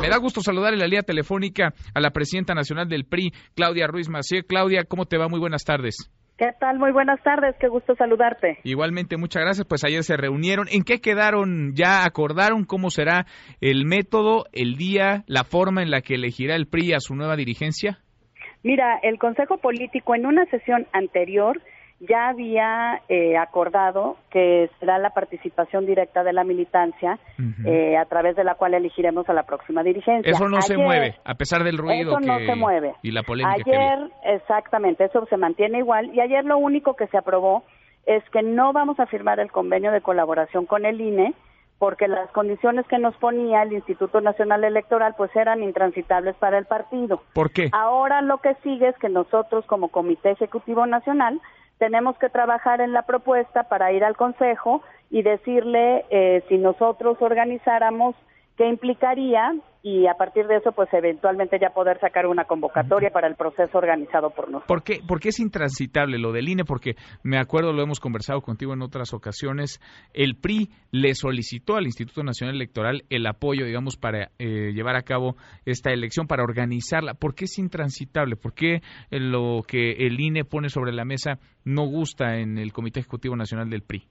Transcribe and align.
Me 0.00 0.08
da 0.08 0.18
gusto 0.18 0.40
saludar 0.40 0.72
en 0.72 0.80
la 0.80 0.86
línea 0.86 1.02
telefónica 1.02 1.72
a 1.94 2.00
la 2.00 2.10
presidenta 2.10 2.52
nacional 2.52 2.88
del 2.88 3.04
PRI, 3.04 3.32
Claudia 3.54 3.86
Ruiz 3.86 4.08
Macié. 4.08 4.42
Claudia, 4.42 4.82
¿cómo 4.82 5.04
te 5.06 5.18
va? 5.18 5.28
Muy 5.28 5.38
buenas 5.38 5.64
tardes. 5.64 6.10
¿Qué 6.36 6.48
tal? 6.58 6.78
Muy 6.78 6.90
buenas 6.90 7.22
tardes, 7.22 7.54
qué 7.60 7.68
gusto 7.68 7.94
saludarte. 7.94 8.58
Igualmente, 8.64 9.16
muchas 9.18 9.44
gracias. 9.44 9.66
Pues 9.68 9.84
ayer 9.84 10.02
se 10.02 10.16
reunieron. 10.16 10.66
¿En 10.72 10.82
qué 10.82 11.00
quedaron? 11.00 11.74
¿Ya 11.74 12.04
acordaron 12.04 12.64
cómo 12.64 12.90
será 12.90 13.26
el 13.60 13.84
método, 13.84 14.46
el 14.52 14.76
día, 14.76 15.22
la 15.26 15.44
forma 15.44 15.82
en 15.82 15.90
la 15.90 16.00
que 16.00 16.14
elegirá 16.14 16.56
el 16.56 16.66
PRI 16.66 16.94
a 16.94 17.00
su 17.00 17.14
nueva 17.14 17.36
dirigencia? 17.36 17.98
Mira, 18.64 18.98
el 19.02 19.18
Consejo 19.18 19.58
Político 19.58 20.14
en 20.14 20.26
una 20.26 20.44
sesión 20.46 20.86
anterior 20.92 21.60
ya 22.00 22.30
había 22.30 23.02
eh, 23.08 23.36
acordado 23.36 24.16
que 24.30 24.70
será 24.80 24.98
la 24.98 25.10
participación 25.10 25.84
directa 25.84 26.24
de 26.24 26.32
la 26.32 26.44
militancia 26.44 27.18
eh, 27.66 27.96
a 27.98 28.06
través 28.06 28.36
de 28.36 28.44
la 28.44 28.54
cual 28.54 28.72
elegiremos 28.72 29.28
a 29.28 29.34
la 29.34 29.42
próxima 29.42 29.82
dirigencia. 29.82 30.32
Eso 30.32 30.48
no 30.48 30.62
se 30.62 30.78
mueve, 30.78 31.16
a 31.24 31.34
pesar 31.34 31.62
del 31.62 31.76
ruido 31.76 32.18
eso 32.18 32.20
no 32.20 32.38
se 32.38 32.54
mueve. 32.54 32.94
y 33.02 33.10
la 33.10 33.22
polémica. 33.22 33.58
Ayer, 33.66 34.10
exactamente, 34.24 35.04
eso 35.04 35.26
se 35.26 35.36
mantiene 35.36 35.78
igual. 35.78 36.10
Y 36.14 36.20
ayer 36.20 36.44
lo 36.44 36.56
único 36.56 36.94
que 36.94 37.06
se 37.08 37.18
aprobó 37.18 37.64
es 38.06 38.24
que 38.30 38.42
no 38.42 38.72
vamos 38.72 38.98
a 38.98 39.06
firmar 39.06 39.38
el 39.38 39.52
convenio 39.52 39.92
de 39.92 40.00
colaboración 40.00 40.64
con 40.64 40.86
el 40.86 41.00
INE 41.00 41.34
porque 41.78 42.08
las 42.08 42.30
condiciones 42.32 42.86
que 42.88 42.98
nos 42.98 43.16
ponía 43.16 43.62
el 43.62 43.72
Instituto 43.72 44.20
Nacional 44.20 44.64
Electoral 44.64 45.14
pues 45.16 45.34
eran 45.34 45.62
intransitables 45.62 46.36
para 46.36 46.58
el 46.58 46.66
partido. 46.66 47.22
¿Por 47.32 47.52
qué? 47.52 47.70
Ahora 47.72 48.20
lo 48.20 48.38
que 48.38 48.54
sigue 48.62 48.88
es 48.88 48.98
que 48.98 49.08
nosotros 49.08 49.64
como 49.64 49.88
Comité 49.88 50.30
Ejecutivo 50.30 50.86
Nacional 50.86 51.40
tenemos 51.80 52.16
que 52.18 52.28
trabajar 52.28 52.82
en 52.82 52.92
la 52.92 53.02
propuesta 53.02 53.64
para 53.64 53.90
ir 53.90 54.04
al 54.04 54.14
Consejo 54.14 54.82
y 55.10 55.22
decirle 55.22 56.04
eh, 56.10 56.44
si 56.48 56.58
nosotros 56.58 57.16
organizáramos 57.20 58.14
qué 58.60 58.68
implicaría 58.68 59.54
y 59.82 60.06
a 60.06 60.12
partir 60.18 60.46
de 60.46 60.56
eso 60.56 60.72
pues 60.72 60.92
eventualmente 60.92 61.58
ya 61.58 61.70
poder 61.70 61.98
sacar 61.98 62.26
una 62.26 62.44
convocatoria 62.44 63.08
para 63.08 63.26
el 63.26 63.34
proceso 63.34 63.78
organizado 63.78 64.28
por 64.28 64.50
nosotros. 64.50 64.68
¿Por 64.68 64.82
qué, 64.82 65.00
¿Por 65.08 65.18
qué 65.18 65.30
es 65.30 65.40
intransitable 65.40 66.18
lo 66.18 66.30
del 66.30 66.46
INE? 66.46 66.64
Porque 66.66 66.96
me 67.22 67.38
acuerdo, 67.38 67.72
lo 67.72 67.82
hemos 67.82 68.00
conversado 68.00 68.42
contigo 68.42 68.74
en 68.74 68.82
otras 68.82 69.14
ocasiones, 69.14 69.80
el 70.12 70.36
PRI 70.36 70.68
le 70.90 71.14
solicitó 71.14 71.76
al 71.76 71.86
Instituto 71.86 72.22
Nacional 72.22 72.54
Electoral 72.54 73.04
el 73.08 73.26
apoyo, 73.26 73.64
digamos, 73.64 73.96
para 73.96 74.28
eh, 74.38 74.72
llevar 74.74 74.96
a 74.96 75.04
cabo 75.04 75.36
esta 75.64 75.90
elección, 75.90 76.26
para 76.26 76.42
organizarla. 76.42 77.14
¿Por 77.14 77.34
qué 77.34 77.46
es 77.46 77.58
intransitable? 77.58 78.36
¿Por 78.36 78.52
qué 78.52 78.82
lo 79.10 79.62
que 79.66 79.92
el 80.06 80.20
INE 80.20 80.44
pone 80.44 80.68
sobre 80.68 80.92
la 80.92 81.06
mesa 81.06 81.38
no 81.64 81.86
gusta 81.86 82.36
en 82.36 82.58
el 82.58 82.74
Comité 82.74 83.00
Ejecutivo 83.00 83.36
Nacional 83.36 83.70
del 83.70 83.80
PRI? 83.80 84.02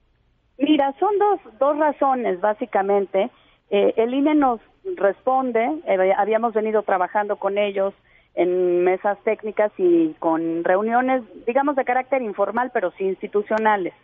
Mira, 0.58 0.92
son 0.98 1.16
dos, 1.18 1.58
dos 1.60 1.78
razones, 1.78 2.40
básicamente. 2.40 3.30
Eh, 3.70 3.94
el 3.96 4.12
INE 4.14 4.34
nos 4.34 4.60
responde, 4.96 5.80
eh, 5.86 6.12
habíamos 6.16 6.52
venido 6.52 6.82
trabajando 6.82 7.36
con 7.36 7.56
ellos 7.56 7.94
en 8.34 8.84
mesas 8.84 9.18
técnicas 9.24 9.72
y 9.78 10.14
con 10.18 10.64
reuniones, 10.64 11.22
digamos, 11.46 11.76
de 11.76 11.84
carácter 11.84 12.22
informal, 12.22 12.70
pero 12.72 12.92
sí 12.92 13.04
institucionales. 13.04 13.94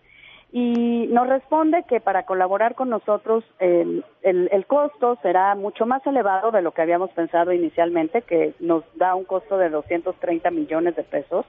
Y 0.53 1.09
nos 1.11 1.29
responde 1.29 1.85
que 1.89 2.01
para 2.01 2.25
colaborar 2.25 2.77
con 2.77 2.89
nosotros 2.89 3.45
el, 3.59 4.05
el, 4.23 4.67
costo 4.67 5.19
será 5.21 5.55
mucho 5.57 5.87
más 5.87 6.07
elevado 6.07 6.53
de 6.53 6.63
lo 6.63 6.73
que 6.73 6.83
habíamos 6.83 7.11
pensado 7.11 7.53
inicialmente, 7.53 8.23
que 8.23 8.55
nos 8.61 8.85
da 8.95 9.17
un 9.17 9.25
costo 9.25 9.59
de 9.59 9.69
230 9.69 10.51
millones 10.53 10.95
de 10.95 11.03
pesos, 11.03 11.45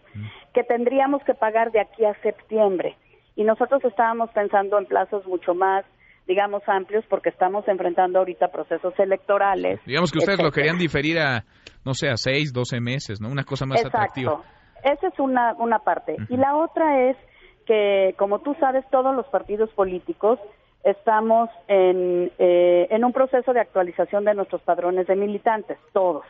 que 0.54 0.64
tendríamos 0.64 1.24
que 1.24 1.36
pagar 1.36 1.72
de 1.72 1.80
aquí 1.80 2.06
a 2.06 2.16
septiembre. 2.22 2.98
Y 3.36 3.44
nosotros 3.44 3.86
estábamos 3.86 4.32
pensando 4.32 4.80
en 4.80 4.86
plazos 4.86 5.26
mucho 5.28 5.54
más 5.54 5.86
digamos, 6.28 6.62
amplios 6.68 7.06
porque 7.10 7.30
estamos 7.30 7.68
enfrentando 7.68 8.20
ahorita 8.20 8.50
procesos 8.50 8.94
electorales. 9.00 9.80
Digamos 9.86 10.12
que 10.12 10.20
ustedes 10.20 10.42
lo 10.42 10.52
querían 10.52 10.78
diferir 10.78 11.20
a, 11.20 11.44
no 11.86 11.94
sé, 11.94 12.10
a 12.10 12.18
seis, 12.18 12.52
doce 12.54 12.80
meses, 12.82 13.22
¿no? 13.22 13.30
Una 13.30 13.44
cosa 13.44 13.66
más 13.66 13.80
Exacto. 13.80 13.98
atractiva. 13.98 14.42
Esa 14.84 15.08
es 15.08 15.20
una, 15.20 15.54
una 15.54 15.80
parte. 15.80 16.18
Y 16.30 16.38
la 16.38 16.56
otra 16.56 17.10
es 17.10 17.18
que, 17.66 18.14
como 18.18 18.40
tú 18.40 18.56
sabes, 18.60 18.86
todos 18.92 19.16
los 19.16 19.26
partidos 19.28 19.70
políticos 19.72 20.40
estamos 20.84 21.50
en, 21.68 22.32
eh, 22.38 22.88
en 22.90 23.04
un 23.04 23.12
proceso 23.12 23.52
de 23.52 23.60
actualización 23.60 24.24
de 24.24 24.34
nuestros 24.34 24.62
padrones 24.62 25.08
de 25.08 25.16
militantes, 25.16 25.78
todos. 25.92 26.24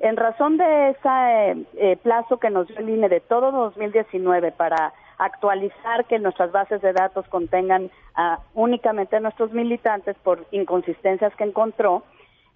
En 0.00 0.16
razón 0.16 0.56
de 0.56 0.90
ese 0.90 1.66
eh, 1.76 1.96
plazo 2.02 2.38
que 2.38 2.50
nos 2.50 2.66
dio 2.66 2.78
el 2.78 2.88
INE 2.88 3.08
de 3.08 3.20
todo 3.20 3.52
2019 3.52 4.52
para 4.52 4.92
actualizar 5.18 6.04
que 6.06 6.18
nuestras 6.18 6.52
bases 6.52 6.80
de 6.82 6.92
datos 6.92 7.26
contengan 7.28 7.84
uh, 8.16 8.36
únicamente 8.54 9.16
a 9.16 9.20
nuestros 9.20 9.52
militantes 9.52 10.16
por 10.22 10.46
inconsistencias 10.50 11.34
que 11.36 11.44
encontró, 11.44 12.02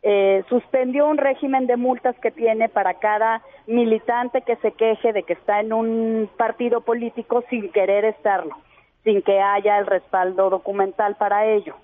eh, 0.03 0.45
suspendió 0.49 1.09
un 1.09 1.19
régimen 1.19 1.67
de 1.67 1.77
multas 1.77 2.17
que 2.21 2.31
tiene 2.31 2.69
para 2.69 2.95
cada 2.95 3.43
militante 3.67 4.43
que 4.43 4.57
se 4.57 4.73
queje 4.73 5.13
de 5.13 5.25
que 5.25 5.33
está 5.33 5.61
en 5.61 5.73
un 5.73 6.31
partido 6.37 6.83
político 6.83 7.43
sin 7.51 7.73
querer 7.73 8.05
estarlo, 8.05 8.57
sin 9.03 9.23
que 9.23 9.41
haya 9.41 9.79
el 9.79 9.87
respaldo 9.87 10.51
documental 10.51 11.17
para 11.17 11.47
ello. 11.47 11.75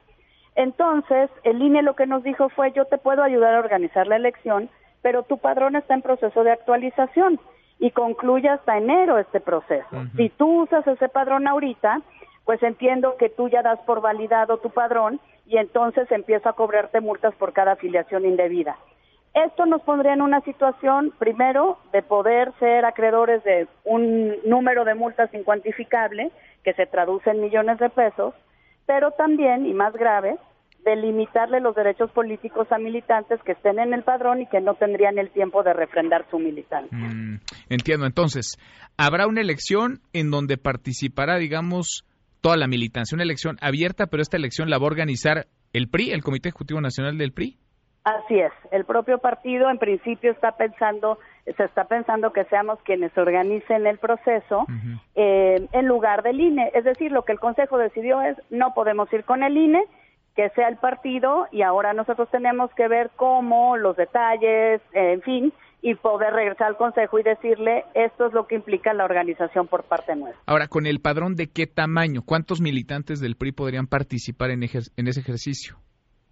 Entonces, 0.55 1.29
el 1.43 1.61
INE 1.61 1.83
lo 1.83 1.97
que 1.97 2.06
nos 2.06 2.23
dijo 2.23 2.49
fue, 2.51 2.71
yo 2.71 2.85
te 2.85 2.99
puedo 2.99 3.25
ayudar 3.25 3.55
a 3.55 3.59
organizar 3.59 4.06
la 4.06 4.17
elección, 4.17 4.71
pero 5.03 5.25
tu 5.25 5.39
padrón 5.39 5.75
está 5.75 5.95
en 5.95 6.03
proceso 6.03 6.45
de 6.45 6.53
actualización 6.53 7.41
y 7.79 7.91
concluye 7.91 8.49
hasta 8.49 8.79
enero 8.79 9.19
este 9.19 9.41
proceso. 9.41 10.05
Si 10.17 10.29
tú 10.31 10.62
usas 10.62 10.87
ese 10.87 11.09
padrón 11.09 11.47
ahorita, 11.47 12.01
pues 12.45 12.62
entiendo 12.62 13.17
que 13.17 13.29
tú 13.29 13.49
ya 13.49 13.62
das 13.62 13.79
por 13.81 14.01
validado 14.01 14.59
tu 14.59 14.71
padrón 14.71 15.21
y 15.47 15.59
entonces 15.59 16.11
empiezo 16.11 16.49
a 16.49 16.55
cobrarte 16.55 17.01
multas 17.01 17.35
por 17.35 17.53
cada 17.53 17.73
afiliación 17.73 18.25
indebida. 18.25 18.77
Esto 19.35 19.67
nos 19.67 19.83
pondría 19.83 20.12
en 20.12 20.23
una 20.23 20.41
situación, 20.43 21.12
primero, 21.19 21.79
de 21.93 22.03
poder 22.03 22.53
ser 22.61 22.85
acreedores 22.85 23.43
de 23.43 23.67
un 23.85 24.37
número 24.45 24.85
de 24.85 24.95
multas 24.95 25.33
incuantificable, 25.35 26.31
que 26.62 26.73
se 26.75 26.87
traduce 26.87 27.31
en 27.31 27.41
millones 27.41 27.79
de 27.79 27.91
pesos, 27.91 28.33
pero 28.87 29.11
también, 29.11 29.67
y 29.67 29.75
más 29.75 29.93
grave, 29.95 30.37
de 30.84 30.97
limitarle 30.97 31.61
los 31.61 31.75
derechos 31.75 32.11
políticos 32.11 32.71
a 32.71 32.78
militantes 32.78 33.41
que 33.43 33.53
estén 33.53 33.78
en 33.78 33.95
el 33.95 34.03
padrón 34.03 34.43
y 34.43 34.47
que 34.47 34.61
no 34.61 34.75
tendrían 34.75 35.19
el 35.19 35.31
tiempo 35.31 35.62
de 35.62 35.72
refrendar 35.72 36.27
su 36.31 36.39
militancia. 36.39 36.97
Mm, 36.97 37.41
entiendo. 37.71 38.06
Entonces, 38.06 38.59
habrá 38.97 39.27
una 39.27 39.41
elección 39.41 40.00
en 40.12 40.31
donde 40.31 40.59
participará, 40.59 41.37
digamos, 41.37 42.05
toda 42.41 42.56
la 42.56 42.67
militancia, 42.67 43.17
una 43.17 43.25
elección 43.25 43.56
abierta, 43.61 44.06
pero 44.06 44.23
esta 44.23 44.37
elección 44.37 44.69
la 44.69 44.78
va 44.78 44.84
a 44.84 44.89
organizar 44.89 45.47
el 45.73 45.89
PRI, 45.89 46.12
el 46.12 46.23
Comité 46.23 46.50
Ejecutivo 46.50 46.81
Nacional 46.81 47.17
del 47.17 47.33
PRI. 47.33 47.56
Así 48.05 48.39
es. 48.39 48.53
El 48.71 48.84
propio 48.84 49.17
partido, 49.17 49.71
en 49.71 49.78
principio, 49.78 50.31
está 50.31 50.53
pensando, 50.53 51.19
se 51.56 51.65
está 51.65 51.84
pensando 51.84 52.34
que 52.34 52.44
seamos 52.44 52.78
quienes 52.84 53.17
organicen 53.17 53.87
el 53.87 53.97
proceso 53.97 54.67
eh, 55.15 55.67
en 55.73 55.87
lugar 55.87 56.23
del 56.23 56.39
INE. 56.39 56.71
Es 56.75 56.84
decir, 56.84 57.11
lo 57.12 57.23
que 57.23 57.33
el 57.33 57.41
Consejo 57.41 57.78
decidió 57.78 58.21
es 58.21 58.37
no 58.50 58.75
podemos 58.75 59.11
ir 59.11 59.25
con 59.25 59.43
el 59.43 59.56
INE 59.56 59.83
que 60.34 60.50
sea 60.50 60.69
el 60.69 60.77
partido 60.77 61.47
y 61.53 61.62
ahora 61.62 61.93
nosotros 61.93 62.28
tenemos 62.31 62.71
que 62.75 62.89
ver 62.89 63.11
cómo, 63.17 63.77
los 63.77 63.97
detalles, 63.97 64.81
en 64.93 65.22
fin, 65.22 65.53
y 65.81 65.95
poder 65.97 66.33
regresar 66.33 66.69
al 66.69 66.77
Consejo 66.77 67.19
y 67.19 67.22
decirle 67.22 67.84
esto 67.95 68.27
es 68.27 68.33
lo 68.33 68.47
que 68.47 68.55
implica 68.55 68.93
la 68.94 69.05
organización 69.05 69.69
por 69.69 69.84
parte 69.84 70.17
nuestra. 70.17 70.43
Ahora, 70.47 70.67
con 70.67 70.87
el 70.87 71.00
padrón 71.00 71.37
de 71.37 71.50
qué 71.53 71.67
tamaño, 71.67 72.23
¿cuántos 72.25 72.61
militantes 72.61 73.21
del 73.21 73.37
PRI 73.37 73.53
podrían 73.53 73.87
participar 73.87 74.50
en, 74.50 74.62
en 74.62 75.09
ese 75.09 75.21
ejercicio? 75.21 75.77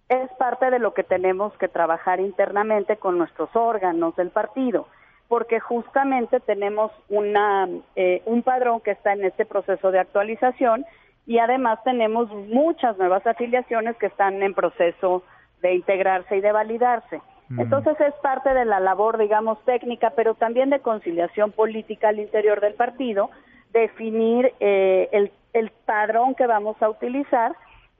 Es 0.09 0.29
parte 0.37 0.69
de 0.69 0.79
lo 0.79 0.93
que 0.93 1.03
tenemos 1.03 1.53
que 1.59 1.67
trabajar 1.67 2.19
internamente 2.19 2.97
con 2.97 3.17
nuestros 3.17 3.49
órganos 3.55 4.15
del 4.15 4.31
partido, 4.31 4.87
porque 5.27 5.59
justamente 5.59 6.39
tenemos 6.41 6.91
una, 7.09 7.69
eh, 7.95 8.21
un 8.25 8.43
padrón 8.43 8.81
que 8.81 8.91
está 8.91 9.13
en 9.13 9.23
este 9.23 9.45
proceso 9.45 9.91
de 9.91 9.99
actualización 9.99 10.85
y 11.25 11.39
además 11.39 11.79
tenemos 11.83 12.29
muchas 12.31 12.97
nuevas 12.97 13.25
afiliaciones 13.25 13.95
que 13.97 14.07
están 14.07 14.41
en 14.43 14.53
proceso 14.53 15.23
de 15.61 15.75
integrarse 15.75 16.37
y 16.37 16.41
de 16.41 16.51
validarse. 16.51 17.21
Entonces 17.57 17.99
es 18.01 18.15
parte 18.15 18.51
de 18.51 18.65
la 18.65 18.79
labor, 18.79 19.19
digamos, 19.19 19.63
técnica, 19.63 20.11
pero 20.15 20.33
también 20.33 20.71
de 20.71 20.79
conciliación 20.79 21.51
política 21.51 22.09
al 22.09 22.19
interior 22.19 22.61
del 22.61 22.73
partido, 22.73 23.29
definir 23.71 24.53
eh, 24.59 25.09
el, 25.11 25.31
el 25.53 25.69
padrón 25.85 26.33
que 26.33 26.47
vamos 26.47 26.81
a 26.81 26.89
utilizar 26.89 27.55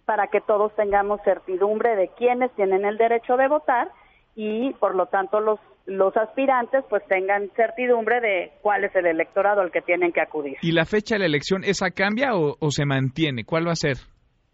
para 0.06 0.28
que 0.28 0.42
todos 0.42 0.74
tengamos 0.76 1.22
certidumbre 1.24 1.96
de 1.96 2.08
quiénes 2.10 2.52
tienen 2.54 2.84
el 2.84 2.98
derecho 2.98 3.38
de 3.38 3.48
votar 3.48 3.90
y 4.36 4.74
por 4.74 4.96
lo 4.96 5.08
tanto 5.08 5.40
los 5.40 5.60
los 5.86 6.16
aspirantes 6.16 6.84
pues 6.90 7.06
tengan 7.08 7.50
certidumbre 7.56 8.22
de 8.22 8.52
cuál 8.62 8.84
es 8.84 8.96
el 8.96 9.06
electorado 9.06 9.62
al 9.62 9.72
que 9.72 9.82
tienen 9.82 10.12
que 10.12 10.22
acudir. 10.22 10.58
¿Y 10.62 10.72
la 10.72 10.86
fecha 10.86 11.16
de 11.16 11.20
la 11.20 11.26
elección 11.26 11.64
esa 11.64 11.92
cambia 11.92 12.36
o, 12.36 12.56
se 12.70 12.86
mantiene? 12.86 13.44
¿Cuál 13.44 13.68
va 13.68 13.72
a 13.72 13.76
ser? 13.76 13.98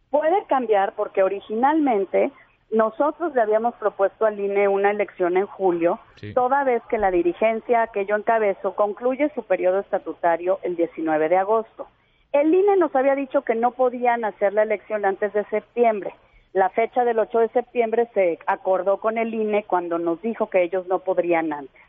Puede 0.10 0.44
cambiar 0.48 0.94
porque 0.96 1.22
originalmente 1.22 2.32
nosotros 2.72 3.34
le 3.36 3.42
habíamos 3.42 3.76
propuesto 3.76 4.26
al 4.26 4.40
INE 4.40 4.68
una 4.68 4.92
elección 4.92 5.38
en 5.38 5.46
julio, 5.46 6.00
toda 6.34 6.64
vez 6.64 6.82
que 6.90 6.98
la 6.98 7.12
dirigencia 7.12 7.90
que 7.94 8.06
yo 8.06 8.16
encabezo 8.16 8.76
concluye 8.76 9.32
su 9.36 9.44
periodo 9.44 9.80
estatutario 9.80 10.60
el 10.64 10.76
19 10.76 11.30
de 11.30 11.38
agosto. 11.38 11.88
El 12.32 12.54
INE 12.54 12.78
nos 12.78 12.96
había 12.96 13.16
dicho 13.16 13.42
que 13.42 13.56
no 13.56 13.72
podían 13.72 14.24
hacer 14.24 14.54
la 14.54 14.64
elección 14.64 15.06
antes 15.06 15.34
de 15.34 15.44
septiembre 15.46 16.14
la 16.54 16.70
fecha 16.70 17.04
del 17.04 17.20
8 17.20 17.40
de 17.40 17.50
septiembre 17.50 18.10
se 18.14 18.40
acordó 18.48 18.98
con 18.98 19.18
el 19.18 19.34
INE 19.34 19.66
cuando 19.66 20.00
nos 20.00 20.22
dijo 20.22 20.50
que 20.50 20.64
ellos 20.64 20.88
no 20.88 21.00
podrían 21.00 21.54
antes. 21.54 21.82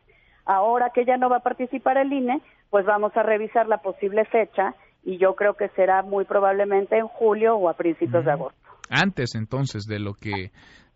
Ahora 0.45 0.91
que 0.95 1.05
ya 1.05 1.17
no 1.17 1.31
va 1.31 1.37
a 1.37 1.43
participar 1.43 1.97
el 1.97 2.13
INE, 2.13 2.41
pues 2.71 2.85
vamos 2.85 3.17
a 3.17 3.23
revisar 3.23 3.69
la 3.69 3.79
posible 3.79 4.25
fecha 4.27 4.75
y 5.05 5.17
yo 5.19 5.35
creo 5.35 5.55
que 5.55 5.69
será 5.71 6.03
muy 6.03 6.25
probablemente 6.25 6.99
en 6.99 7.09
julio 7.09 7.57
o 7.57 7.69
a 7.69 7.75
principios 7.75 8.25
de 8.25 8.33
agosto. 8.33 8.59
Antes 8.91 9.35
entonces 9.35 9.85
de 9.85 9.99
lo 9.99 10.15
que 10.15 10.51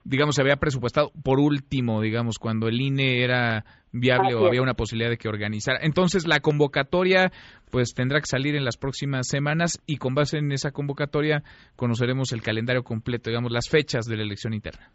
digamos, 0.05 0.37
se 0.37 0.43
había 0.43 0.57
presupuestado 0.57 1.11
por 1.23 1.41
último, 1.41 2.01
digamos, 2.01 2.39
cuando 2.39 2.69
el 2.69 2.81
INE 2.81 3.25
era 3.25 3.65
viable 3.91 4.35
o 4.35 4.47
había 4.47 4.63
una 4.63 4.75
posibilidad 4.75 5.11
de 5.11 5.17
que 5.17 5.29
organizara. 5.29 5.79
Entonces, 5.83 6.27
la 6.27 6.41
convocatoria, 6.41 7.31
pues 7.71 7.95
tendrá 7.95 8.21
que 8.21 8.27
salir 8.27 8.55
en 8.57 8.65
las 8.65 8.77
próximas 8.77 9.29
semanas 9.29 9.81
y 9.87 9.97
con 9.97 10.15
base 10.15 10.39
en 10.39 10.53
esa 10.53 10.73
convocatoria 10.73 11.43
conoceremos 11.77 12.33
el 12.33 12.43
calendario 12.43 12.83
completo, 12.83 13.31
digamos, 13.31 13.51
las 13.51 13.69
fechas 13.69 14.07
de 14.07 14.17
la 14.17 14.23
elección 14.23 14.53
interna. 14.53 14.91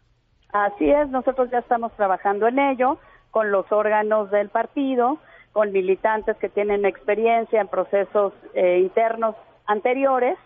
Así 0.52 0.88
es, 0.88 1.08
nosotros 1.10 1.48
ya 1.50 1.58
estamos 1.58 1.92
trabajando 1.96 2.48
en 2.48 2.58
ello 2.58 2.98
con 3.30 3.50
los 3.50 3.70
órganos 3.70 4.30
del 4.30 4.48
partido, 4.48 5.18
con 5.52 5.72
militantes 5.72 6.36
que 6.38 6.48
tienen 6.48 6.84
experiencia 6.84 7.60
en 7.60 7.68
procesos 7.68 8.32
eh, 8.54 8.78
internos 8.80 9.34
anteriores 9.66 10.36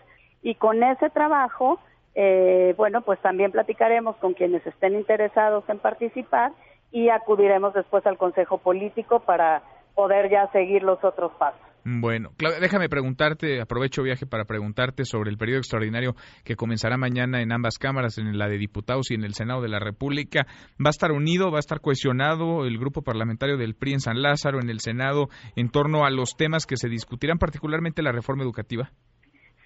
y 0.41 0.55
con 0.55 0.83
ese 0.83 1.09
trabajo 1.09 1.79
eh, 2.15 2.73
bueno, 2.77 3.01
pues 3.01 3.19
también 3.21 3.51
platicaremos 3.51 4.15
con 4.17 4.33
quienes 4.33 4.65
estén 4.65 4.95
interesados 4.95 5.63
en 5.69 5.79
participar 5.79 6.53
y 6.91 7.09
acudiremos 7.09 7.73
después 7.73 8.05
al 8.05 8.17
Consejo 8.17 8.57
Político 8.57 9.19
para 9.19 9.61
poder 9.95 10.29
ya 10.29 10.49
seguir 10.51 10.83
los 10.83 11.03
otros 11.03 11.31
pasos. 11.33 11.59
Bueno, 11.87 12.31
Claudia, 12.35 12.59
déjame 12.59 12.89
preguntarte, 12.89 13.61
aprovecho 13.61 14.01
viaje 14.01 14.25
para 14.25 14.45
preguntarte 14.45 15.05
sobre 15.05 15.29
el 15.29 15.37
periodo 15.37 15.59
extraordinario 15.59 16.15
que 16.43 16.55
comenzará 16.55 16.97
mañana 16.97 17.43
en 17.43 17.51
ambas 17.51 17.77
cámaras, 17.77 18.17
en 18.17 18.39
la 18.39 18.47
de 18.47 18.57
diputados 18.57 19.11
y 19.11 19.13
en 19.13 19.23
el 19.23 19.35
Senado 19.35 19.61
de 19.61 19.69
la 19.69 19.77
República. 19.77 20.47
¿Va 20.83 20.87
a 20.87 20.89
estar 20.89 21.11
unido, 21.11 21.51
va 21.51 21.57
a 21.57 21.59
estar 21.59 21.81
cohesionado 21.81 22.65
el 22.65 22.79
grupo 22.79 23.03
parlamentario 23.03 23.57
del 23.57 23.75
PRI 23.75 23.93
en 23.93 23.99
San 23.99 24.23
Lázaro, 24.23 24.59
en 24.59 24.71
el 24.71 24.79
Senado, 24.79 25.27
en 25.55 25.69
torno 25.69 26.05
a 26.05 26.09
los 26.09 26.35
temas 26.35 26.65
que 26.65 26.75
se 26.75 26.89
discutirán, 26.89 27.37
particularmente 27.37 28.01
la 28.01 28.11
reforma 28.11 28.43
educativa? 28.43 28.89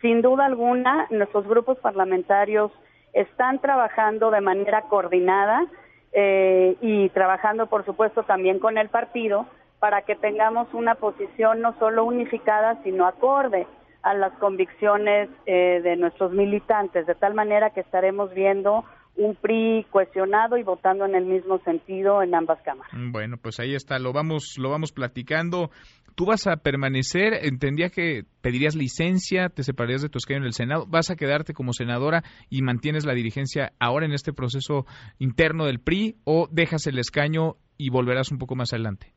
Sin 0.01 0.21
duda 0.21 0.45
alguna, 0.45 1.07
nuestros 1.09 1.45
grupos 1.47 1.77
parlamentarios 1.79 2.71
están 3.13 3.59
trabajando 3.59 4.31
de 4.31 4.41
manera 4.41 4.83
coordinada 4.83 5.65
eh, 6.13 6.77
y 6.81 7.09
trabajando, 7.09 7.67
por 7.67 7.85
supuesto, 7.85 8.23
también 8.23 8.59
con 8.59 8.77
el 8.77 8.89
partido 8.89 9.45
para 9.79 10.03
que 10.03 10.15
tengamos 10.15 10.73
una 10.73 10.95
posición 10.95 11.61
no 11.61 11.77
solo 11.79 12.05
unificada, 12.05 12.81
sino 12.83 13.07
acorde 13.07 13.67
a 14.01 14.13
las 14.13 14.31
convicciones 14.33 15.29
eh, 15.45 15.81
de 15.83 15.95
nuestros 15.97 16.31
militantes, 16.31 17.05
de 17.05 17.15
tal 17.15 17.33
manera 17.33 17.71
que 17.71 17.81
estaremos 17.81 18.33
viendo 18.33 18.85
un 19.15 19.35
PRI 19.35 19.85
cuestionado 19.91 20.57
y 20.57 20.63
votando 20.63 21.05
en 21.05 21.15
el 21.15 21.25
mismo 21.25 21.59
sentido 21.59 22.23
en 22.23 22.33
ambas 22.33 22.61
cámaras. 22.61 22.91
Bueno, 23.11 23.37
pues 23.37 23.59
ahí 23.59 23.75
está, 23.75 23.99
lo 23.99 24.13
vamos, 24.13 24.55
lo 24.57 24.69
vamos 24.69 24.91
platicando. 24.91 25.71
¿Tú 26.15 26.25
vas 26.25 26.47
a 26.47 26.57
permanecer? 26.57 27.33
Entendía 27.45 27.89
que 27.89 28.23
pedirías 28.41 28.75
licencia, 28.75 29.49
te 29.49 29.63
separarías 29.63 30.01
de 30.01 30.09
tu 30.09 30.17
escaño 30.17 30.39
en 30.39 30.45
el 30.45 30.53
Senado. 30.53 30.85
¿Vas 30.87 31.09
a 31.11 31.15
quedarte 31.15 31.53
como 31.53 31.73
senadora 31.73 32.23
y 32.49 32.61
mantienes 32.61 33.05
la 33.05 33.13
dirigencia 33.13 33.71
ahora 33.79 34.05
en 34.05 34.13
este 34.13 34.33
proceso 34.33 34.85
interno 35.17 35.65
del 35.65 35.79
PRI 35.79 36.17
o 36.25 36.47
dejas 36.51 36.87
el 36.87 36.99
escaño 36.99 37.55
y 37.77 37.89
volverás 37.89 38.31
un 38.31 38.37
poco 38.37 38.55
más 38.55 38.73
adelante? 38.73 39.13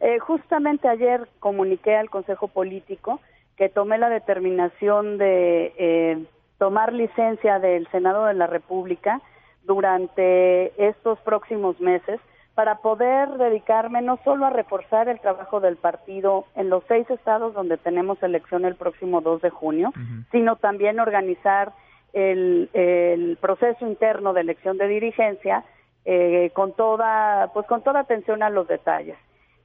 Eh, 0.00 0.18
justamente 0.20 0.88
ayer 0.88 1.28
comuniqué 1.38 1.96
al 1.96 2.08
Consejo 2.08 2.48
Político 2.48 3.20
que 3.56 3.68
tomé 3.68 3.98
la 3.98 4.08
determinación 4.08 5.18
de 5.18 5.74
eh, 5.76 6.26
tomar 6.58 6.92
licencia 6.92 7.58
del 7.58 7.88
Senado 7.88 8.26
de 8.26 8.34
la 8.34 8.46
República 8.46 9.20
durante 9.64 10.72
estos 10.88 11.18
próximos 11.20 11.80
meses 11.80 12.20
para 12.54 12.78
poder 12.78 13.28
dedicarme 13.38 14.02
no 14.02 14.18
solo 14.24 14.46
a 14.46 14.50
reforzar 14.50 15.08
el 15.08 15.20
trabajo 15.20 15.60
del 15.60 15.76
partido 15.76 16.44
en 16.56 16.70
los 16.70 16.82
seis 16.88 17.08
estados 17.08 17.54
donde 17.54 17.76
tenemos 17.76 18.20
elección 18.20 18.64
el 18.64 18.74
próximo 18.74 19.20
2 19.20 19.42
de 19.42 19.50
junio, 19.50 19.92
sino 20.32 20.56
también 20.56 20.98
organizar 20.98 21.72
el, 22.12 23.38
proceso 23.40 23.86
interno 23.86 24.32
de 24.32 24.40
elección 24.40 24.76
de 24.76 24.88
dirigencia 24.88 25.64
eh, 26.04 26.50
con 26.54 26.72
toda 26.72 27.50
pues 27.54 27.66
con 27.66 27.82
toda 27.82 28.00
atención 28.00 28.42
a 28.42 28.50
los 28.50 28.66
detalles. 28.66 29.16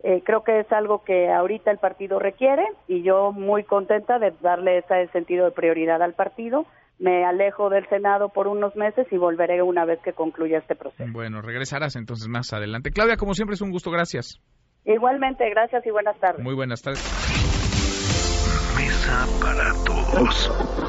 Eh, 0.03 0.21
creo 0.23 0.43
que 0.43 0.59
es 0.59 0.71
algo 0.71 1.03
que 1.03 1.31
ahorita 1.31 1.71
el 1.71 1.77
partido 1.77 2.19
requiere 2.19 2.67
y 2.87 3.01
yo 3.01 3.31
muy 3.31 3.63
contenta 3.63 4.19
de 4.19 4.33
darle 4.41 4.79
ese 4.79 5.07
sentido 5.07 5.45
de 5.45 5.51
prioridad 5.51 6.03
al 6.03 6.13
partido 6.13 6.67
me 7.03 7.25
alejo 7.25 7.69
del 7.69 7.85
Senado 7.89 8.29
por 8.29 8.47
unos 8.47 8.77
meses 8.77 9.05
y 9.11 9.17
volveré 9.17 9.61
una 9.61 9.83
vez 9.83 9.99
que 10.05 10.13
concluya 10.13 10.59
este 10.59 10.73
proceso. 10.73 11.03
Bueno, 11.11 11.41
regresarás 11.41 11.97
entonces 11.97 12.29
más 12.29 12.53
adelante. 12.53 12.91
Claudia, 12.91 13.17
como 13.17 13.33
siempre 13.33 13.55
es 13.55 13.61
un 13.61 13.71
gusto, 13.71 13.91
gracias. 13.91 14.41
Igualmente, 14.85 15.49
gracias 15.49 15.85
y 15.85 15.91
buenas 15.91 16.17
tardes. 16.19 16.41
Muy 16.41 16.55
buenas 16.55 16.81
tardes. 16.81 17.03
Mesa 18.77 19.27
para 19.41 19.73
todos. 19.83 20.82